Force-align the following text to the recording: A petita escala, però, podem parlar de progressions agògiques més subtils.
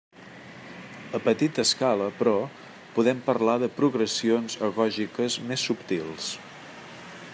A 1.17 1.19
petita 1.25 1.65
escala, 1.67 2.07
però, 2.21 2.33
podem 2.95 3.21
parlar 3.27 3.57
de 3.65 3.69
progressions 3.81 4.57
agògiques 4.69 5.37
més 5.51 5.67
subtils. 5.71 6.33